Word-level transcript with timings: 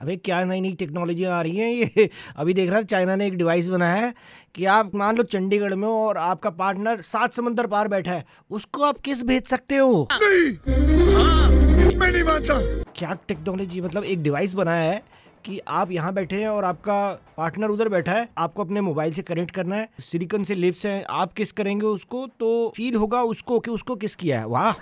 अबे 0.00 0.16
क्या 0.16 0.42
नई 0.44 0.60
नई 0.60 0.72
टेक्नोलॉजियाँ 0.72 1.32
आ 1.32 1.40
रही 1.42 1.56
हैं 1.56 1.68
ये? 1.68 2.10
अभी 2.36 2.54
देख 2.54 2.70
रहा 2.70 2.78
था 2.78 2.82
चाइना 2.82 3.16
ने 3.16 3.26
एक 3.26 3.36
डिवाइस 3.36 3.68
बनाया 3.68 3.94
है 3.94 4.14
कि 4.54 4.64
आप 4.64 4.94
मान 4.94 5.16
लो 5.16 5.22
चंडीगढ़ 5.22 5.74
में 5.74 5.86
हो 5.88 5.94
और 5.94 6.18
आपका 6.18 6.50
पार्टनर 6.50 7.00
सात 7.00 7.32
समंदर 7.32 7.66
पार 7.66 7.88
बैठा 7.88 8.12
है 8.12 8.24
उसको 8.50 8.82
आप 8.82 8.98
किस 8.98 9.22
भेज 9.24 9.42
सकते 9.44 9.76
हो? 9.76 10.08
नहीं। 10.12 11.96
मैं 11.98 12.10
नहीं 12.12 12.22
मानता। 12.22 12.82
क्या 12.96 13.18
टेक्नोलॉजी 13.28 13.80
मतलब 13.80 14.04
एक 14.04 14.22
डिवाइस 14.22 14.54
बनाया 14.54 14.90
है 14.92 15.02
कि 15.44 15.60
आप 15.68 15.90
यहाँ 15.90 16.12
बैठे 16.14 16.36
हैं 16.36 16.48
और 16.48 16.64
आपका 16.64 17.12
पार्टनर 17.36 17.68
उधर 17.68 17.88
बैठा 17.88 18.12
है 18.12 18.28
आपको 18.38 18.64
अपने 18.64 18.80
मोबाइल 18.80 19.12
से 19.12 19.22
कनेक्ट 19.22 19.50
करना 19.50 19.76
है 19.76 19.88
सिलिकन 20.00 20.42
से 20.44 20.54
लिप्स 20.54 20.86
हैं 20.86 21.04
आप 21.10 21.32
किस 21.32 21.52
करेंगे 21.52 21.86
उसको? 21.86 22.26
तो 22.26 22.72
फील 22.76 22.94
होगा 22.94 23.22
उसको 23.22 23.60
कि 23.60 23.70
उसको 23.70 23.96
किस 23.96 24.16
किया 24.16 24.40
है? 24.40 24.46
वाह! 24.46 24.72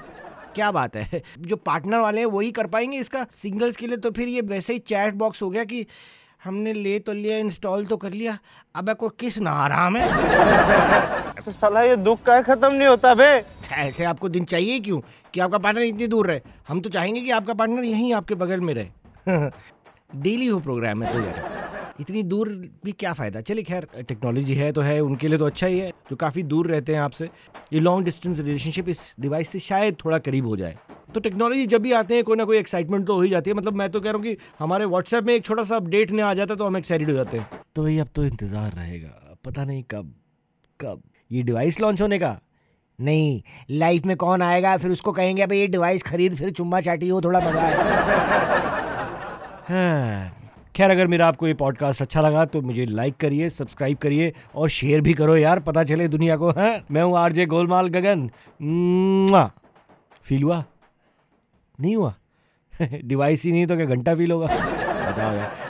क्या 0.55 0.71
बात 0.71 0.97
है? 0.97 1.23
जो 1.39 1.57
पार्टनर 1.57 1.99
वाले 1.99 2.21
हैं 2.21 2.27
वही 2.27 2.51
कर 2.51 2.67
पाएँगे 2.67 2.99
इसका 2.99 3.27
सिंगल्स 3.33 3.77
के 3.77 3.87
लिए? 3.87 3.97
तो 3.97 4.11
फिर 4.11 4.29
ये 4.29 4.41
वैसे 4.41 4.73
ही 4.73 4.79
चैट 4.79 5.15
बॉक्स 5.15 5.43
हो 5.43 5.51
गया 5.51 5.65
कि 5.65 5.87
हमने 6.45 6.73
ले 6.73 6.99
तो 6.99 7.13
लिया 7.13 7.39
इंस्टॉल 7.39 7.87
तो 7.87 7.97
कर 7.97 8.13
लिया। 8.13 8.39
अब 8.75 8.93
को 8.93 9.09
किस 9.09 9.39
ना 9.39 9.51
आराम 9.51 9.97
है? 9.97 10.09
तो 11.45 11.53
साला 11.53 11.83
ये 11.83 11.97
दुख 11.97 12.23
का 12.23 12.43
खत्म 12.43 12.75
नहीं 12.75 12.89
होता 12.89 13.15
बे। 13.15 13.45
ऐसे 13.73 14.05
आपको 14.05 14.29
दिन 14.29 14.45
चाहिए 14.45 14.81
क्यों? 14.81 15.01
कि 15.35 15.41
आपका 15.41 15.59
पार्टनर 15.59 15.83
इतनी 15.83 16.07
दूर 16.07 16.27
रहे। 16.27 16.41
हम 16.69 16.81
तो 16.81 16.91
चाहेंगे 16.91 17.21
कि 17.21 17.31
आपका 17.31 17.55
पार्टनर 17.55 17.85
यहीं 17.85 18.15
आपके 18.15 18.35
बगल 18.35 18.61
में 18.61 18.75
रहे। 18.75 18.89
डेली 20.17 20.47
हो 20.47 20.61
प्रोग्राम 20.61 21.03
है 21.03 21.13
तो 21.13 21.21
यार। 21.21 21.58
इतनी 22.01 22.23
दूर 22.23 22.49
भी 22.85 22.93
क्या 22.93 23.13
फ़ायदा? 23.13 23.41
चलिए 23.41 23.65
खैर 23.65 23.87
टेक्नोलॉजी 24.09 24.55
है 24.55 24.71
तो 24.73 24.81
है, 24.81 25.01
उनके 25.01 25.29
लिए 25.29 25.39
तो 25.39 25.45
अच्छा 25.45 25.67
ही 25.67 25.79
है, 25.79 25.91
जो 26.11 26.17
काफ़ी 26.17 26.43
दूर 26.43 26.67
रहते 26.67 26.95
हैं 26.95 27.01
आपसे। 27.01 27.29
ये 27.73 27.81
लॉन्ग 27.81 28.05
डिस्टेंस 28.05 28.41
रिलेशनशिप 28.41 28.89
इस 28.89 29.15
डिवाइस 29.21 29.49
से 29.49 29.59
शायद 29.59 29.97
थोड़ा 30.05 30.19
करीब 30.19 30.47
हो 30.47 30.57
जाए। 30.57 30.77
तो 31.15 31.21
टेक्नोलॉजी 31.21 31.67
जब 31.67 31.83
भी 31.83 31.93
आते 31.93 32.15
हैं, 32.15 32.25
कोई 32.25 32.37
ना 32.37 32.45
कोई 32.45 32.59
एक्साइटमेंट 32.59 33.07
तो 33.07 33.15
हो 33.15 33.23
ही 33.23 33.31
जाती 33.31 33.51
है। 33.51 33.57
मतलब 33.57 33.75
मैं 33.75 33.91
तो 33.91 34.01
कह 34.01 34.11
रहा 34.11 34.17
हूँ 34.17 34.23
कि 34.23 34.37
हमारे 34.59 34.85
व्हाट्सएप 34.85 35.25
में 35.25 35.35
एक 35.35 35.45
छोटा 35.45 35.63
सा 35.63 35.77
अपडेट 35.77 36.11
नहीं 36.11 36.23
आ 36.23 36.35
जाता 36.35 36.55
तो 36.55 36.67
हम 36.67 36.77
एक्साइटेड 36.77 37.09
हो 37.09 37.15
जाते 37.15 37.39
हैं। 37.39 37.49
तो 37.75 37.83
भाई, 37.83 37.99
अब 37.99 38.09
तो 38.15 38.25
इंतज़ार 38.25 38.73
रहेगा। 38.73 39.37
पता 39.45 39.65
नहीं 39.65 39.83
कब 39.91 40.15
कब। 40.81 41.03
ये 41.31 41.43
डिवाइस 41.43 41.81
लॉन्च 41.81 42.03
होने 42.03 42.19
का? 42.19 42.39
नहीं। 42.99 43.41
लाइफ 43.71 44.07
में 44.07 44.17
कौन 44.17 44.43
आएगा? 44.43 44.77
फिर 44.77 44.91
उसको 44.91 45.13
कहेंगे 45.13 45.47
भाई 45.47 45.59
ये 45.59 45.67
डिवाइस 45.67 46.03
खरीद, 46.03 46.35
फिर 46.37 46.51
चुम्बा 46.51 46.81
चाटी 46.81 47.09
हो 47.09 47.21
थोड़ा 47.21 47.41
मज़ा 47.41 47.61
आए 47.61 47.75
हाँ। 49.69 50.38
खैर, 50.77 50.91
अगर 50.91 51.07
मेरा 51.07 51.29
आपको 51.29 51.49
ये 51.49 51.55
पॉडकास्ट 51.55 52.03
अच्छा 52.03 52.21
लगा 52.21 52.45
तो 52.45 52.61
मुझे 52.63 52.87
लाइक 52.87 53.17
करिए 53.17 53.49
सब्सक्राइब 53.51 53.97
करिए 53.97 54.33
और 54.55 54.69
शेयर 54.69 55.01
भी 55.01 55.15
करो 55.15 55.37
यार, 55.37 55.61
पता 55.61 55.85
चले 55.85 56.09
दुनिया 56.09 56.37
को, 56.37 56.51
है? 56.51 56.85
मैं 56.91 57.03
हूँ 57.03 57.19
आरजे 57.19 57.47
गोलमाल 57.47 57.89
गगन। 57.89 58.31
फील 60.23 60.43
हुआ? 60.43 60.65
नहीं 61.81 61.97
हुआ? 61.97 62.15
डिवाइस 63.05 63.45
ही 63.45 63.53
नहीं 63.53 63.67
तो 63.67 63.77
क्या 63.77 63.87
घंटा 63.87 64.15
फील 64.15 64.33
होगा? 64.33 64.47
बताओ 65.11 65.35
यार। 65.35 65.68